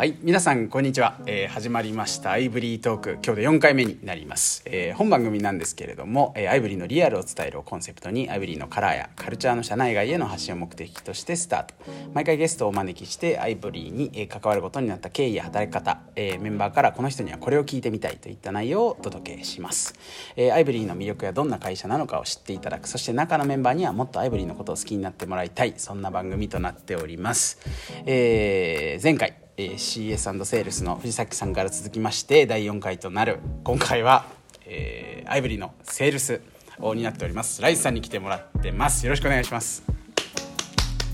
[0.00, 2.30] はい皆さんこんにちは、えー始まりました。
[2.30, 3.18] アイブリートーク。
[3.22, 11.74] 今日で4回目になります、えー本番組なんですけれども、えーアイブリーのリアルを伝えるをコンセプトにアイブリーのカラーやカルチャーの社内外への発信を目的としてスタート。
[12.14, 19.94] 毎回ゲストをお招きしてアイブリーに、え関わることになった経緯や働き方、えーメンバーからこの人にはこれを聞いてみたいといった内容をお届けします、
[20.34, 22.88] えーアイブリーの魅力やどんな会社なのかを知っていただく。
[22.88, 25.74] そして中のメンバーにはもっとアイブリーのことを好きになってもらいたい。
[25.76, 27.58] そんな番組となっております、
[28.06, 34.24] えー前回えー CS& セールスの藤崎さんから続きまして第4回となる今回は、
[34.64, 36.40] えーアイブリーのセールス
[36.80, 39.84] を担っておりますライスさんに来てもらってますよろしくお願いします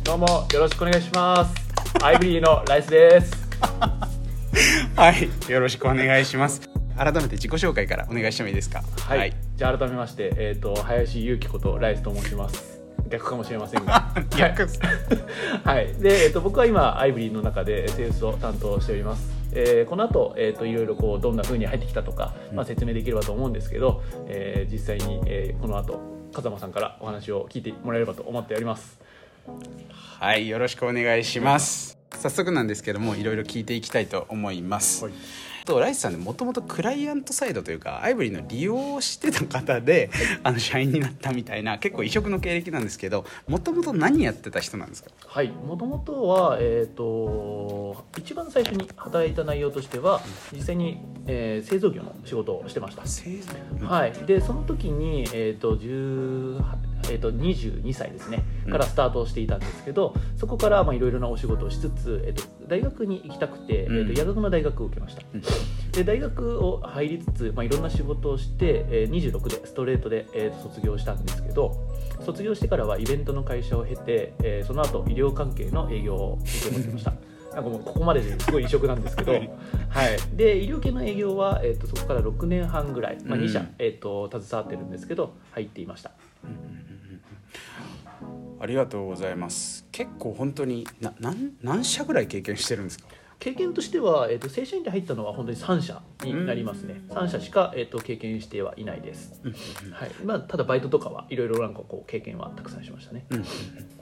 [0.05, 1.52] どうもよろしくお願いします。
[2.05, 3.32] アイブリーのライスです。
[4.94, 6.60] はいよろしくお願いします
[6.97, 8.83] 改めて自己紹介からお願いしてもいいですか？
[9.00, 9.34] はい。
[9.56, 12.76] じゃあ改めまして、えっ、と林裕樹ことライスと申します。
[13.09, 14.12] 逆かもしれませんが。
[14.37, 14.70] 逆はい。
[15.64, 15.95] はい。
[15.95, 19.31] で、えっ、と僕は今アイブリーの中でセールスを担当しております。
[19.53, 26.00] えーこの後、えっ、といろいろこうどんな風に入ってきたとか、まあ説明できればと思うんですけど、えー実際に、えーこの後
[26.33, 28.98] 風間さんからお話を聞いてもらえればと思っております。
[30.19, 35.14] はいよろしくお願いします早速なんですけどもいろいろ聞いていきたいと思います、はい
[35.67, 40.11] とライスさんねもともとクライアントサイドというかアイブリーの利用をしてた方で、
[40.42, 45.11] あの社員になったみたいな結構異色の経歴なんですけどもともと何やってた人なんですか？
[45.27, 50.22] はい、もともとは、えー、と一番最初に働いた内容としては
[50.53, 53.53] 実際に、えー製造業の仕事をしてました、製造
[53.87, 56.62] はい、でその時に、えーと10
[57.05, 58.42] えー、と22歳ですね。
[58.66, 58.72] うん。
[58.72, 65.42] からスタートしていたんですけど、そこからまあいろいろなお仕事をしつつ、えー、と大学に行きたくて、えーうんと夜学の大学を受けました、うん。
[65.92, 71.72] で大学を入りつつ、まあ、いろんな仕事をして、えー26でストレートで、えーと卒業したんですけど
[72.20, 77.12] 卒業してからはイベントの会社を経て、えーその後医療関係の営業を受け持ってました
[77.57, 79.47] なんかもうここまでですごい異色なんですけど、ははい。
[79.47, 83.44] いで医療系の営業は、えー、とそこから6年半ぐらい、まあ、うん。
[83.44, 86.11] 2社、えー、と携わってるんですけど入っていました。
[88.61, 89.87] ありがとうございます。
[89.91, 93.06] 結構本当にな何何社ぐらい経験してるんですか？
[93.38, 99.41] 経験としては、えー、と正社員で入ったのは本当に3社になりますね、3社しか、えー、と経験してはいないです、
[99.92, 100.10] はい。
[100.24, 103.26] まあ、ただバイトとかはいろいろなんかこう経験はたくさんしましたね。
[103.30, 103.44] うん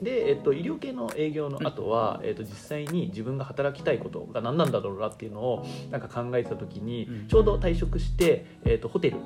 [0.01, 7.27] で、えっと、医療系の営業の後は、えっと、実際に自分が働きたいことが何なんだろうなっていうのをなんか考えてた時に、うん。
[7.27, 9.17] ちょうど退職して、えっと、ホテル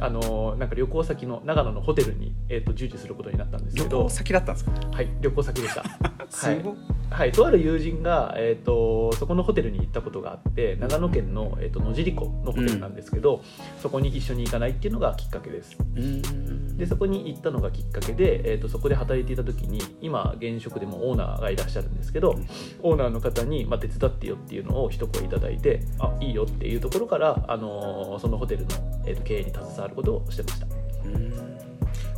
[0.00, 3.98] あのなんか旅行先の長野のホテルに、えっと、従事することになったんですけど。
[3.98, 4.72] 旅行先だったんですか？
[4.90, 5.84] はい旅行先でした。
[6.28, 6.74] すごい
[7.10, 13.42] はい、とある友人が、えー、とそこのホテルに行ったことがあって長野県の、えー、と野尻湖のホテルなんですけど、
[13.80, 15.74] そこに一緒に行かないっていうのがきっかけです。
[15.96, 16.76] うん。
[16.76, 22.38] でそこに行ったのがきっかけで、えー、とそこで働いていた時に今現職でもオーナーがいらっしゃるんですけど、
[22.82, 28.68] オーナーの方に、まあ、手伝ってよっていうのを一声いただいてあいいよっていうところから、あのーそのホテルの、
[29.06, 30.66] えー、と経営に携わることをしてました。
[31.06, 31.32] うん。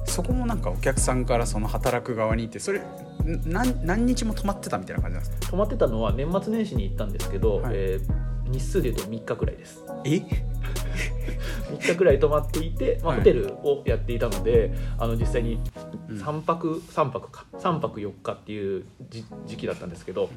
[0.04, 3.09] そこもなんかお客さんからその働く側にいてそれん
[3.46, 5.50] 何何日も泊まってたみたいな感じなんですか？
[5.50, 7.72] 泊まってたのは年末年始に行ったんですけど、はい。
[7.74, 9.84] えー日数でいうと3日くらいです。
[10.04, 10.10] え？
[11.70, 13.18] 3日くらい泊まっていて、まあ、はい。
[13.18, 15.60] ホテルをやっていたので、あの実際に
[16.08, 16.16] うん。
[16.20, 17.44] 3泊3泊か。
[17.58, 20.30] 3泊4日っていう時時期だったんですけど、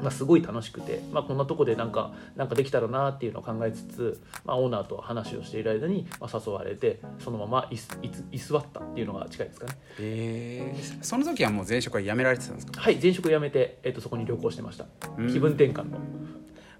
[0.00, 7.88] まあ、すごい楽しくて、まあ、こんなとこでなんかなんかできたらなっていうのを考えつつ、まあ、オーナーと話をしている間に、まあ、誘われてそのまま居す
[8.32, 9.78] 居座ったっていうのが近いですかね。
[10.00, 11.02] えー。
[11.04, 12.80] その時はもう前職は辞められてたんですか？
[12.80, 14.86] はい前職辞めて、えっとそこに旅行してました。
[15.18, 15.32] うん。
[15.32, 15.98] 気分転換の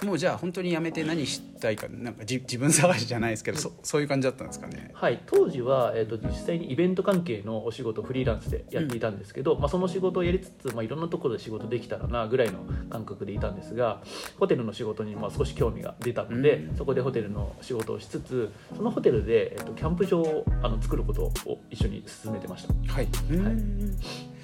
[0.04, 4.90] もうじゃあ本当に辞めて何したいかなんかじ自分探しじゃないですけどそそういう感じだったんですかね。
[4.94, 12.60] はい、当時は、えー、と実際にイベント関係のお仕事をフリーランスでやっていたんですけど、まあ、その仕事をやりつつ、まあ、いろんなところで仕事できたらなぐらいの
[12.90, 14.02] 感覚でいたんですが
[14.38, 16.76] ホテルの仕事にまあ少し興味が出たので、うん。
[16.76, 22.92] そこでホテルの仕事をしつつそのホテルで、えー、とキャンプ場をあの作ることを一緒に進めてました。
[22.92, 23.98] はい、うん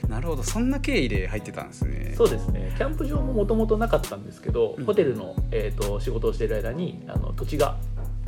[0.08, 2.14] なるほどそんな経緯で入ってたんですね。
[2.16, 2.72] そうですね。
[2.76, 4.84] キャンプ場ももともとなかったんですけど、うん。
[4.84, 7.76] ホテルの、えー、と仕事をしている間にあの土地が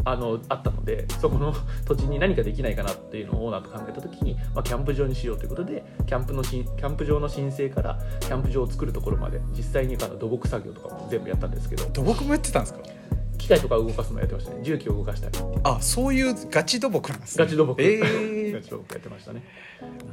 [0.05, 11.85] あのあったのでそこの 土地に何かできないかなっていうのをオーナーと考えた時に、まあ、キャンプ場にしようということでキャンプのしんキャンプ場の申請からキャンプ場を作るところまで実際にあの土木作業とかも全部やったんですけど。
[11.93, 12.81] 土木もやってたんですか？
[13.39, 14.61] 機械とか動かすのやってましたね。
[14.63, 15.39] 重機を動かしたり。
[15.65, 17.45] あそういうガチ土木なんですね。
[17.45, 17.83] ガチ土木。
[17.83, 19.43] えいうやつを僕やってましたね。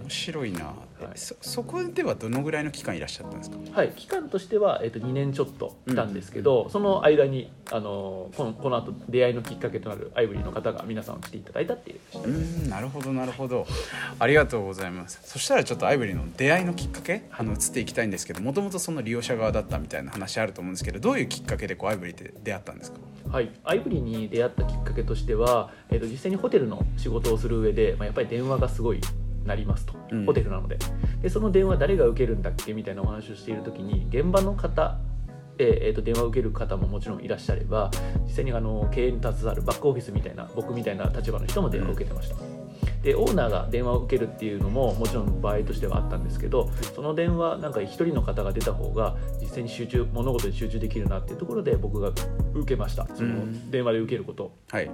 [0.02, 1.18] 面白いな、はい。
[1.18, 3.58] そそこではどのぐらいの期間いらっしゃったんですか？
[3.74, 3.90] はい。
[3.90, 13.68] 期間としては、えっと2年ちょっといたんですけど、その間にあのこのこの後出会いのきっかけとなるアイブリーの方が皆さん来ていただいたっていううーんなるほどなるほど。
[14.20, 15.20] ありがとうございます。
[15.24, 22.87] そしたらちょっとアイブリーの出会いのきっかけあの移っていきたいんですけどもともとその利用者側だったみたいな話あると思うんですけどどういうきっかけでこうアイブリーって出会ったんですか？
[23.30, 29.02] はい、アイブリーに出会ったきっかけとしては、えー、と実際にホテルの仕事をする上で、まあ、やっぱり電話がすごい
[29.46, 30.26] なりますと、うん。
[30.26, 30.78] ホテルなので。
[31.22, 34.98] でその電話誰が受けるんだっけみたいなお話をしている時に現場の方
[35.58, 37.92] で、えー、と電話を受ける方ももちろんいらっしゃれば
[38.26, 42.36] 実際にあの経営に携わるバックオフィスみたいな僕みたいな立場の人も電話を受けてました、
[43.08, 52.12] でオーナーが電話を受けるっていうのももちろん場合としてはあったんですけどその電話なんか一人の方が出た方が実際に集中物事に集中できるなっていうところで僕が
[52.54, 53.08] 受けました。
[53.16, 54.44] その電話で受けること。
[54.44, 54.92] をはい。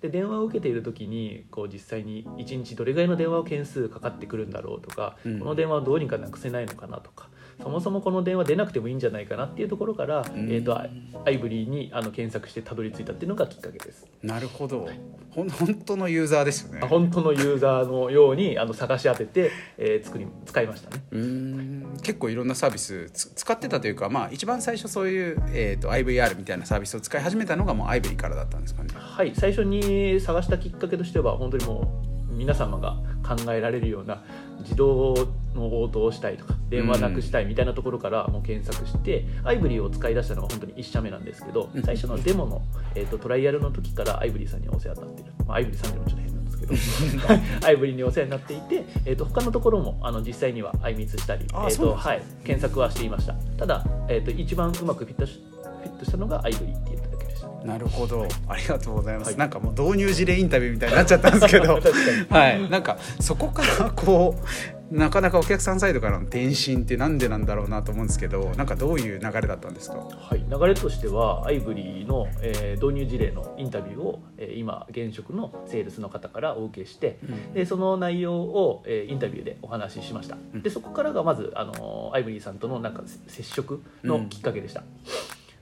[0.00, 5.38] で電話を受けている時にこう実際に1日どれぐらいの電話を件数かかってくるんだろうとか、うん。
[5.38, 7.28] この電話をどうにかなくせないのかなとか
[7.62, 10.24] そもそもこの電話出なくてもいいんじゃないかなっていうところから、ん。
[10.50, 10.90] えー、とアイ
[11.24, 14.06] アイブリーにあの検索してたどり着いたっていうのがきっかけです。
[14.22, 14.88] なるほど。
[15.30, 16.80] ほん本当のユーザーですよね。
[16.82, 21.04] あ本当のユーザーのようにあの探し当てて、えー作り使いましたね。
[21.10, 21.96] うーん。
[22.02, 28.88] 結構いろんなサービスつ使ってたというか、まあ、一番最初そういう、えー、と IVR みたいなサービスを使い始めたのがもうアイブリーからだったんですかね。
[28.94, 32.10] はい、最初に探したきっかけとしては本当にもう
[32.40, 34.22] 皆様が考えられるような
[34.60, 41.82] 自動の応答をしたいとか電話なくしたいみたいなところからもう検索して、アイブリーを使い出したのが本当に1社目なんですけど、うん。
[41.82, 42.62] 最初のデモの、
[42.94, 47.34] えー、とトライアルの時からアイブリーさんにお世話になっている、まあ、アイブリーさんでもちょっと変なんですけど
[47.66, 53.34] アイブリーにお世話になっていて、えー、と他のところもあの実際には相密したり、えとはい、検索はしていました。
[53.58, 55.42] ただ、えー、と一番うまくフィットし
[55.82, 57.19] フィットしたのがアイブリーって言っただけでした
[57.64, 58.26] なるほど。
[58.48, 59.36] ありがとうございます、はい。
[59.38, 61.78] なんかもう導入事例インタビューみたいになっちゃったんですけど。
[62.30, 62.70] はい。
[62.70, 64.44] なんかそこからこう
[64.90, 69.98] なかなかお客さんサイドからの転身ってなんでなんだろうなと思うんですけどなんかどういう流れだったんですか？
[69.98, 77.52] はい、流れとしてはアイブリーの、えー導入事例のインタビューを、えー今現職のセールスの方からお受けして、うん。
[77.52, 80.62] でその内容を、えーインタビューでお話ししました、うん。
[80.62, 84.82] でそこからがまず、あのーアイブリーさんとのなんか接触のきっかけでした、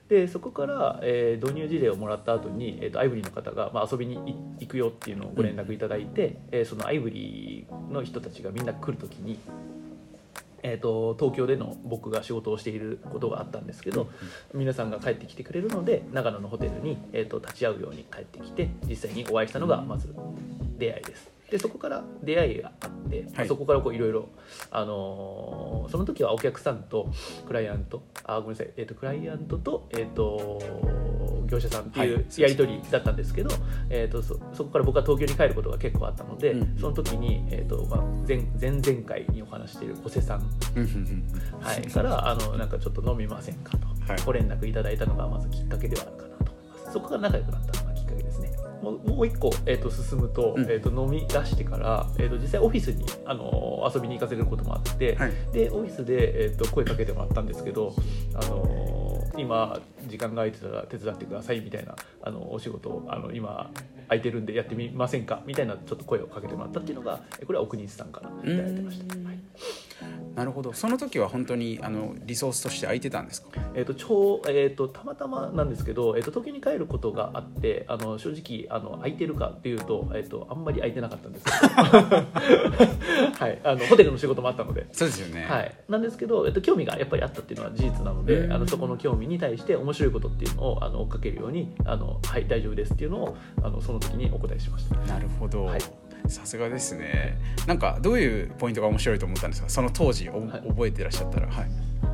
[0.09, 9.39] でそこから、えー導入事例をもらった後に、えーとアイブリーの方が、まあ、遊びにい行くよっていうのをご連絡いただいて、えーそのアイブリーの人たちがみんな来る時に
[10.63, 14.09] えー、と東京での僕が仕事をしていることがあったんですけど、
[14.55, 20.13] 皆さんが帰ってきてくれるので長野のホテルに、えー、と立ち会うように帰ってきて実際にお会いしたのがまず
[20.79, 21.38] 出会いです。
[21.51, 24.29] でそこから出会いがあって、まあはいそこからこういろいろ、
[24.71, 27.11] あのーその時はお客さんと
[27.47, 30.61] クライアントあごめんなさい、えー、とクライアントと,、えー、と
[31.47, 33.51] 業者さんっていはいうやり取りだったんですけど、
[33.89, 40.41] えー、とそそこから僕は東京に帰ることが結構あったので、うんその時に、えーとまあ、前前々回にお話している小瀬さん。
[41.61, 44.23] はい、からあのなんかちょっと飲みませんかと、はい。
[44.27, 46.93] ご連絡いただいたのがまずきっかけではあるかなと思います。
[46.93, 48.51] そこから仲良くなったっかけですね。
[48.83, 50.63] もうもう一個、えー、と進むと,、うん。
[50.65, 55.33] えー、と飲み出してから、えー、と実際オフィスにあの遊びに行かせることもあって、はい。
[55.53, 57.95] でオフィスで、えー、と声かけてもらったんですけど
[58.35, 63.71] あの今時間が空いてたら手伝ってくださいみたいなあのお仕事をあの今
[64.09, 69.25] 空いてるんでやってみませんかみたいなちょっと声をかけてもらったっていうのがこれは奥西さんからいただいてました、うん。
[69.25, 69.39] はい
[70.39, 70.73] なるほど。
[70.73, 73.61] その時は本当にあのリソースとして空いてたんですか？
[73.75, 81.45] えー、と超えー、とたまたまなんですけど、えー、と東京に帰ることがあってあの正直あの空いてるかっていうと,、えー、とあんまり空いてなかったんです。
[81.45, 81.53] よ
[83.39, 84.87] はい、あのホテルの仕事もあったので。
[84.93, 88.53] そうですよね、はい、なんですけど、えっと、興味がやっぱりあったっていうのは事実なので、うん。
[88.53, 94.97] あのそこの興味に対して面白いことっていうのをあの追っかけるようにあの、はい、大丈夫ですっていうのをあのその時にお答えしました。
[95.13, 95.81] なるほど、はい
[96.29, 97.39] さすがですね。
[97.67, 99.69] なんかどういうポイントが面白いと思ったんですか？
[99.69, 100.69] その当時お、はい。
[100.69, 101.49] 覚えてらっしゃったら。
[101.49, 101.67] はい。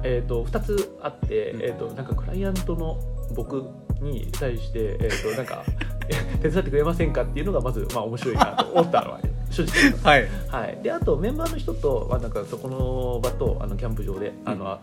[0.02, 1.62] えー、と2つあって、うん。
[1.62, 2.98] えー、となんかクライアントの
[3.34, 3.64] 僕
[4.00, 5.64] に対して、えー、となんか
[6.42, 9.92] 手伝ってくれませんかっていうのがまず、まあ、面白いなと思ったのは正直。
[10.02, 10.28] はい。
[10.48, 14.78] はい、であとメンバーの人と、まあ、なんかそこの場とあのキャンプ場であの、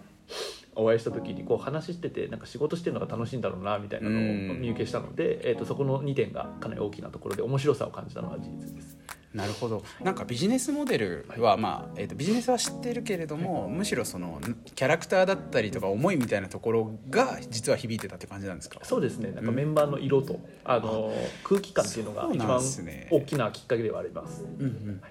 [0.76, 4.62] お会いした時にこう話しててなんか仕事してるのが楽しいんだろうなみたいなのをうん。
[4.62, 8.98] 見受けしたので、えー、とそこの2点がかなり大きなところで面白さを感じたのは事実です。
[9.34, 9.82] なるほど。
[10.04, 14.42] なんかビジネスモデルは、まあえー、とビジネスは知ってるけれども、むしろその
[14.76, 18.80] キャラクターだったりとか思いみたいなところが実は響いてたって感じなんですか？
[18.84, 19.32] そうですね。
[19.32, 19.56] なんかうん。
[19.56, 21.14] メンバーの色と、あの
[21.46, 22.62] 空気感っていうのが一番
[23.10, 24.44] 大きなきっかけではあります。
[24.44, 25.02] うんうんうんうん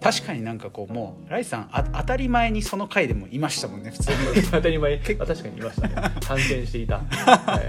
[0.00, 4.42] 確かになんかこうもうライさんあ当たり前にその回でもいましたもんね普通に。
[4.50, 5.94] 当たり前、あ確かにいましたね。
[6.22, 7.60] 参戦していた、 は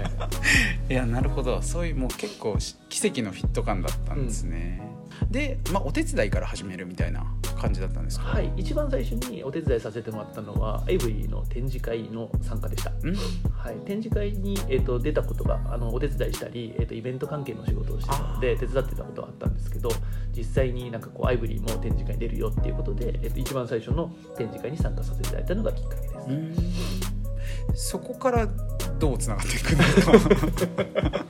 [0.88, 0.92] い。
[0.92, 1.60] いやなるほど。
[1.62, 4.80] そういうもう結構し奇跡のフィット感だったんですね、
[5.30, 7.24] で、まあ、お手伝いから始めるみたいな
[7.56, 8.26] 感じだったんですか？
[8.26, 13.14] はい一番最初にお手伝いさせてもらったのはエイブリーの展示会の参加でした、うん。
[13.52, 19.90] はい、展示会に、えー、と出たことがあのお手伝いしたり、えー、とイベント関係の仕事をしてたので手伝ってたことはあったんですけど
[20.36, 27.21] 実際になんかこうアイブリーも展示会に出るよっていうことで、えー、と一番最初の展示会に参加させていただいたのがきっかけです、うん
[27.74, 28.48] そこから
[28.98, 31.24] どうつながっていくのか。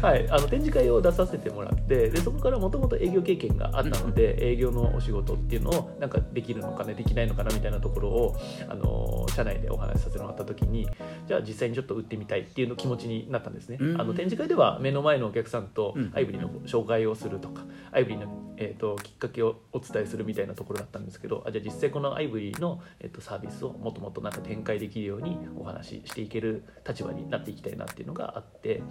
[0.06, 8.36] はい、あの展示会を出させてもらってでそこからもともと営業経験があったので、営業のお仕事っていうのをなんかできるのかねできないのかなみたいなところを
[8.68, 10.86] あの社内でお話しさせてもらった時に
[11.26, 14.00] じゃあ実際にちょっと売ってみたいっていうの気持ちになったんですね、うん。
[14.00, 16.12] あの展示会では目の前のお客さんとうん。
[16.14, 17.62] アイブリーの紹介をするとか、
[17.94, 28.82] アイブリーの、えー、ときっかけをお伝えするみたいなところだったんですけどあじゃあ実際このアイブリーの、えー、とサービスをもっともっとなんか展開できるようにお話ししていける立場になっていきたいなっていうのがあって。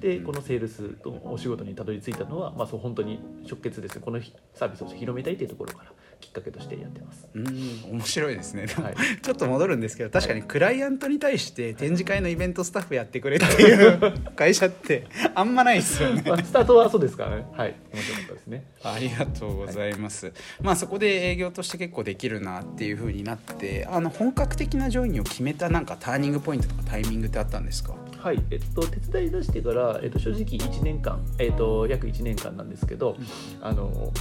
[0.00, 4.20] でこのセールスのお仕事にたどり着いたのは、まあ、そう本当に直結ですねこの
[4.54, 5.92] サービスを広めたいというところから
[6.22, 7.28] きっかけとしてやってます。
[7.34, 7.46] うん
[7.90, 8.66] 面白いですね。
[8.66, 8.94] はい。
[9.20, 13.98] ちょっと戻るんですけど確かにクライアントに対して展示会のイベントスタッフやってくれっていう
[14.36, 16.22] 会社ってあんまないですよね。
[16.26, 17.46] まあ、スタートはそうですからね。
[17.52, 17.74] はい。
[17.92, 18.64] 面白かったですね。
[18.84, 27.94] ありがとうございます、まあそこで営業として結構できるなっていう風になってあの本格的なジョインを決めたなんかターニングポイントとかタイミングってあったんですか？
[28.18, 28.42] はい。
[28.50, 33.16] えっと手伝い出してから、えっと、正直1年間、えっと、約1年間なんですけど、
[33.60, 34.12] あの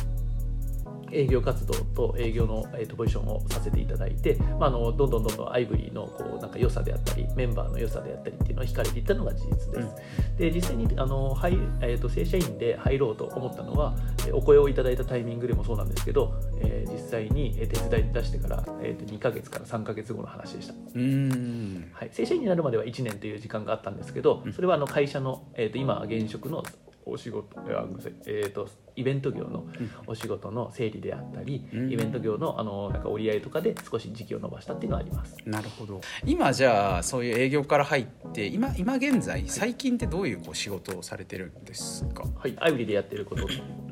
[1.12, 9.96] 営業活動と営業の、えー、とポジションをさせていただいて、まあ、あのどんどんどんどんアイブリーのこうなんか良さであったりメンバーの良さであったりっていうのを惹かれていったのが事実です。
[10.38, 13.96] で実際にあの入、えー、と正社員で入ろうと思ったのは
[14.28, 20.74] えーお声をいただいたタイミングでもそうなんですけど、えー実際にえー手伝い出してから、えー、と2ヶ月から3ヶ月後の話でした。
[20.74, 26.64] うーんはい、正社員になるまでは1年という時間があったんですけど、それはあの会社の、えー、と今現職の
[27.12, 29.66] お仕事あごめんなさい、えー、とイベント業の
[30.08, 31.92] お仕事の整理であったり、うん。
[31.92, 35.38] イベント業のあのなんか折り合いとかで少し時期を伸ばしたっていうのはあります。
[35.46, 36.02] なるほど。
[36.26, 42.26] 今じゃあそういう営業から入って今今現在最近ってどういうこう仕事をされてるんですか？
[42.38, 43.48] はい、アイブリでやってること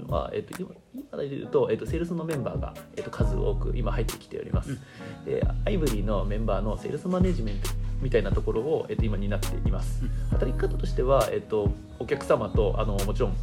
[0.08, 4.78] は、えっと今今で言うと、えっとセールスのメンバーが、えっと数多く今入ってきております。
[5.26, 7.70] で、アイブリのメンバーのセールスマネジメント
[8.02, 10.04] みたいなところを、えっと今担っています。
[10.32, 13.34] 働き方としては、えっとお客様とあのもちろん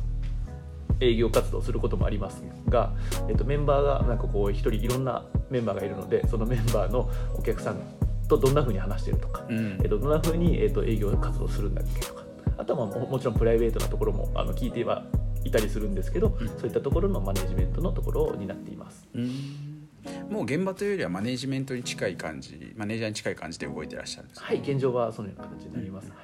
[1.01, 2.93] 営業活動することもありますが、
[3.29, 7.81] えっとメンバーがなんかこう一人いろんなメンバーがいるので、そのメンバーのお客さん
[8.29, 12.25] とどんな風に話してるとか、うんえっとどんな風にえっと営業活動するんだっけとか
[12.59, 15.05] あとはまあももちろんプライベートなところもあの聞いては
[15.45, 19.07] いたりするんですけど、そういったところのマネジメントのところを担っています。
[19.15, 19.66] うーん
[20.31, 26.09] もう現場というよりはマネジメントに近い感じマネージャーに近い感じで動いてらっしゃるんですかはい、現状はそのような形になります。
[26.11, 26.17] はい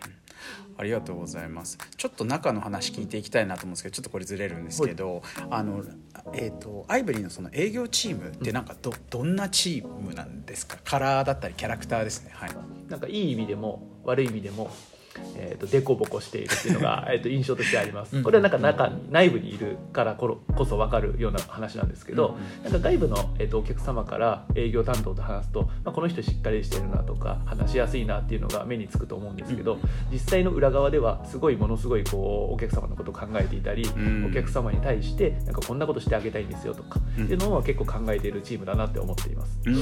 [0.76, 1.78] ありがとうございます。
[1.96, 5.84] ちょっと中の話聞いていきたいなと思うんですけど、ちょっとこれずれるんですけど、あの
[6.34, 10.78] えっ、とアイブリーのその営業チームってなんかどどんなチームなんですか？
[10.82, 12.32] カラーだったりキャラクターですね。
[12.34, 12.50] はい。
[12.88, 14.70] なんかいい意味でも悪い意味でも、
[15.36, 18.22] えー、とデコボコしているっていうのが えーと印象としてあります。
[18.22, 29.78] これはなんか中に内部にいるからころこそ分かるような話なんですけど、なんか外部の、えー、とお客様から営業担当と話すと、まあ、この人しっかりしてるなとか話しやすいなっていうのが目につくと思うんですけど、
[30.10, 34.26] 実際の裏側ではすごいものすごいこうお客様のことを考えていたり、ん。
[34.26, 37.24] お客様に対してなんかこんなことしてあげたいんですよとか、うん。
[37.24, 39.58] っていうのを結構考えているチームだなって思っています。
[39.66, 39.74] うん。
[39.74, 39.78] は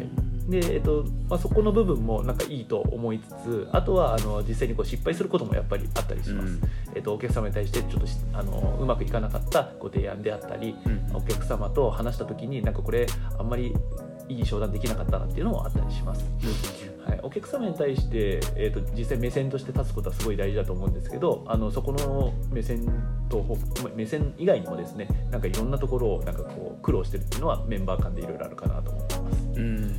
[0.00, 6.60] いでえっとまあ、そこの部分もなんかいいと思いつつあとはあの実際にこう失敗することもやっぱりあったりします、うん。
[6.94, 11.16] えっと、お客様に対してちょっとしあのうまくいかなかったご提案であったり、うん。
[11.16, 13.06] お客様と話した時になんかこれ
[13.38, 13.74] あんまり
[14.28, 16.24] いい商談できなかったなっていうのもあったりします、
[17.08, 22.86] はい、お客様に対して、えっと実際目線として立つことはすごい大事だと思うんですけどあのそこの目線
[23.30, 23.44] と
[23.96, 29.48] 目線以外にもですねなんかいろんなところをなんかこう苦労してるっていうのはメンバー間でいろいろあるかなと思ってます。
[29.56, 29.96] うん。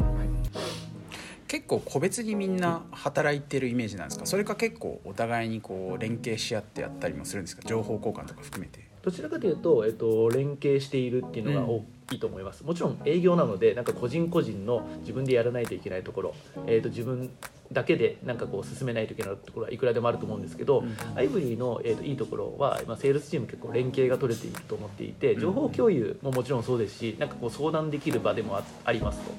[1.47, 4.27] 結構個別にみんな働いてるイメージなんですか？
[4.27, 7.63] それか結構お互いにこう連携し合ってやったりもするんですか？
[7.65, 8.87] 情報交換とか含めて。
[9.01, 16.35] どちらかというと、えっと、連携しているっていうのが大きいと思います、もちろん営業なのでなんか個人個人の自分でやらないといけないところ、
[16.67, 17.29] えっと、自分
[17.71, 20.83] だけでなんかこう進めないといけないところはいくらでもあると思うんですけど、
[21.15, 29.31] アイブリーの、えっと、いいところは、まあ、セールスチーム結構連携が取れていると思っていて情報共有ももちろんそうですしなんかこう相談できる場でもあありますと。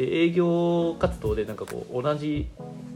[0.00, 2.48] で営業活動でなんかこう同じ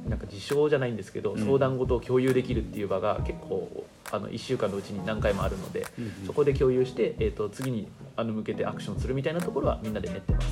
[0.08, 1.44] なんか事象じゃないんですけど、うん。
[1.44, 6.26] 相談事を共有できるっていう場が結構あの1週間のうちに何回もあるので、うんうん。
[6.26, 10.46] そこで共有して、えー、と次にあの向けてアクションするみたいなところはみんなで練ってます。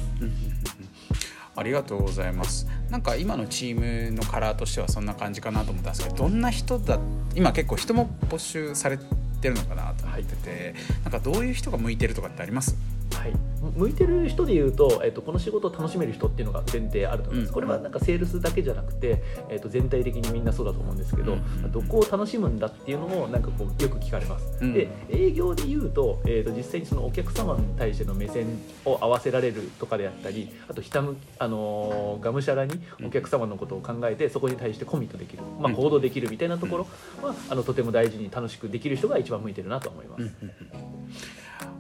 [1.55, 2.67] ありがとうございます。
[2.91, 6.99] なんか今のチームのカラーとしてはそんな感じかなと思ったんですけどどんな人だ
[7.35, 8.99] 今結構人も募集されっ
[9.43, 12.77] てるのかなと思ってて、なんかどういう人が向いてるとかってあります？
[13.23, 13.33] はい、
[13.77, 17.55] 向いてる人でいうと,、えー、とこの仕事を楽しめる人っていうのが前提あると思います、うん。
[17.55, 21.71] これはなんかセールスだけじゃなくて、えー、と全体的にみんなそうだと思うんですけど、うん。
[21.71, 24.75] どこを楽しむんだっていうのもなんかこうよく聞かれます、うん。
[24.75, 28.47] で営業でいうと,、えー、と実際にそのお客様に対しての目線
[28.85, 35.77] を合わせられるとかであったりあとひたむ、あのーがむしゃらにお客様のことを考えてそこに対してコミットできる、まあ、うん。
[35.77, 36.87] 行動できるみたいなところ
[37.23, 40.23] は、あのとても大事に楽しくできる人が一番向いてるなと思います。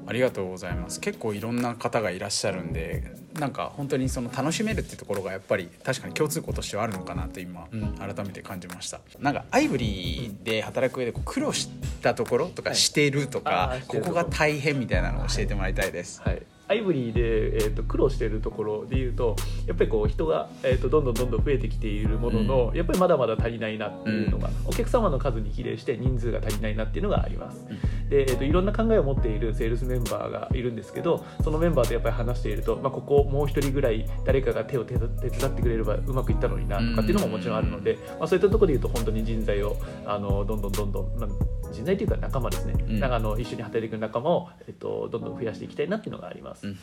[0.06, 1.00] ありがとうございます。
[1.00, 7.66] 結構いろんな方がいらっしゃるんでなんか本当にその楽しめるっていうところがやっぱり確かに共通項としてはあるのかなと今、
[7.99, 9.00] 改めて感じました。
[9.21, 11.68] なんかアイブリーで働く上でこう苦労し
[12.02, 12.78] たところとかはい。
[12.78, 16.42] してるとか、あーしてるここが大変みたいなのを教えてもらいたいです、はい、
[16.73, 19.37] アイブリーで、えー、と苦労しているところでいうと
[19.67, 27.67] やっぱりこう人が、えー、とどんどんどんどん増えてきているものの、やっぱりまだまだ足りないなっていうのが、お客様の数に比例して人数が足りないなっていうのがあります。
[28.09, 43.00] で、えー、といろんな考えを持っているセールスメンバーがいるんですけどそのメンバーとやっぱり話していると、まあ、ここもう一人ぐらい誰かが手を手伝ってくれればうまくいったのになとかっていうのももちろんあるので、まあ、そういったところでいうと本当に人材をあのどんどんどんどん、まあ、人材というか仲間ですね、うん。
[43.00, 46.62] なんかあの一緒に働いていく仲間を、えっとどんどん増やしていきたいなっていうのがあります。
[46.62, 46.78] うん。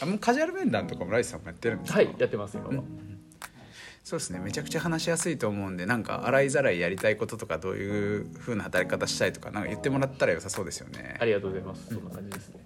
[0.00, 1.98] あもうカジュアル面談とかもライスさんもやってるんですか？
[1.98, 2.84] はい、やってます今は。
[4.04, 4.40] そうですね。
[4.40, 11.16] めちゃくちゃ話しやすいと思うんでなんか洗いざらいやりたいこととかどういう風な働き方したいとかなんか言ってもらったら良さそうですよね。
[11.20, 11.94] ありがとうございます。
[11.94, 12.56] そんな感じですね。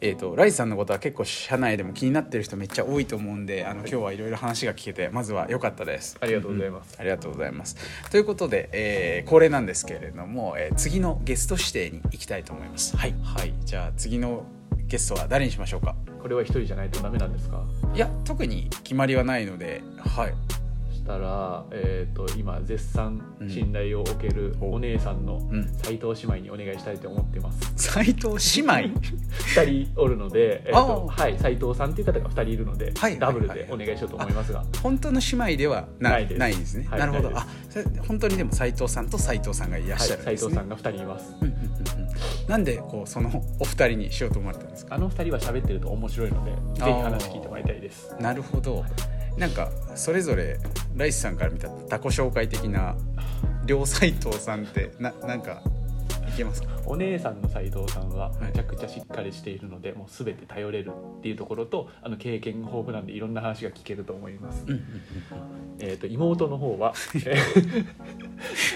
[0.00, 6.18] えー、とライスさんのことは結構社内でも気になってる人めっちゃ多いと思うんであの今日はいろいろ話が聞けてまずは良かったです。
[6.20, 6.96] ありがとうございます。
[6.98, 7.76] ありがとうございます。
[8.10, 12.94] ということで、えー恒例なんですけれども、えー次のゲスト指定に行きたいと思います。
[12.94, 14.44] はい、はい、じゃあ次の
[14.86, 15.94] ゲストは誰にしましょうか？
[16.22, 17.64] これは一人じゃないとダメなんですか？
[17.94, 20.63] いや特に決まりはないのではいそ
[21.04, 25.68] したら、えっ、と今絶賛うん信頼を受けるお姉さんのうん。
[25.82, 27.72] 斉藤姉妹にお願いしたいと思ってます。
[27.76, 29.00] 斉藤姉妹？
[29.56, 31.06] 二人おるので、えっ、とああ。
[31.06, 33.18] はい斉藤さんという方が二人いるので、はい。
[33.18, 36.38] ダブルはいはいでお願いしようと思いますが、本当の姉妹ではなないです。
[36.38, 37.30] ないんですね、はいなるほど。
[37.36, 37.46] あ
[38.08, 40.22] 本当にでも斉藤さんと斉藤さんがいらっはいしゃる。
[40.22, 41.34] んですね、斉藤さんが二人います。
[41.40, 42.48] うんうんうんうん。
[42.48, 43.30] なんでこうその
[43.60, 44.94] お二人にしようと思われたんですか？
[44.94, 48.14] あの二人は喋ってると面白いので、ぜひ話聞いてもらいたいです。
[48.18, 48.84] なるほど
[49.36, 50.58] なんかそれぞれ
[50.96, 52.96] ライスさんから見た他己紹介的な
[53.66, 55.62] 両斉藤さんってななんか
[56.28, 56.68] いけますか？
[56.86, 58.44] お姉さんの斉藤さんははい。
[58.46, 64.64] めちゃくちゃしっかりしているので、もう全て頼れるっていうところとあの経験豊富なんでいろんな話が聞けると思います、
[65.78, 67.86] えー、と妹の方はえー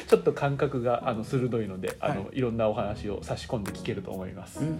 [0.08, 2.40] ちょっと感覚があの鋭いのであの、、はい。
[2.40, 4.78] ろんなお話を差し込んで聞けると思います、うん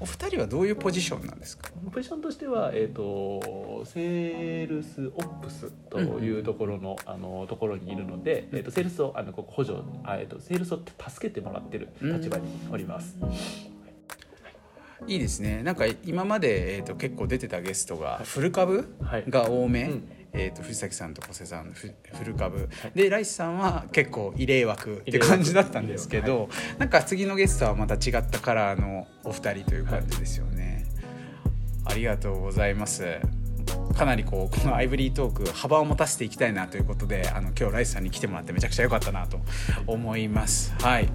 [0.00, 1.70] お二人はどういうポジションなんですか？
[1.92, 13.16] ポジションとしては、えー、とセールスオプスというところの,、あのところにいるので、えー、とセールスをあのここ補助あ、えー、とセールスを助けてもらってる立場におります、
[15.06, 15.16] い。
[15.16, 15.62] いですね。
[15.62, 19.24] なんか今まで、えー、と結構出てたゲストがフル株はい。
[19.28, 30.84] が多め、うんえー、と藤崎さんと小瀬さんフフル株、でライスさんは結構異例枠って感じだったんですけ異例ど、なんか次のゲストはまた違ったカラーのお二人という感じですよね、
[31.84, 33.04] ありがとうございます。
[33.96, 39.40] かなりこうこのアイブリートーク幅を持たせていきたいなということであの今日ライスさんに来てもらってめちゃくちゃ良かったなと
[39.86, 40.72] 思います。
[40.80, 41.08] はい。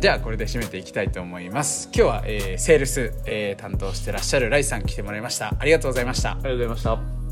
[0.00, 1.88] じゃあこれで締めていきたいと思います。
[1.94, 5.54] 今日は、えーセールス、えー担当してらっしゃるライスさん来てもらいました。
[5.58, 6.32] ありがとうございました。
[6.32, 7.23] ありがとうございました